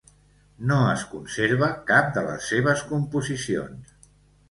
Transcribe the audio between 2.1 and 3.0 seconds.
de les seves